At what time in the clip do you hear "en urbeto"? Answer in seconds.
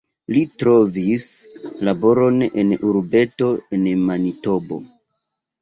2.63-3.51